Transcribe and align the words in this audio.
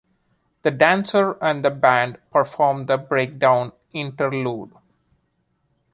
The 0.63 0.71
dancers 0.71 1.35
and 1.41 1.63
the 1.63 1.69
band 1.69 2.17
performed 2.31 2.87
the 2.87 2.97
"Breakdown" 2.97 3.71
interlude. 3.93 4.71